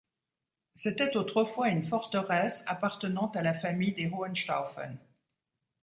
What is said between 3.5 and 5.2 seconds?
famille des Hohenstaufen.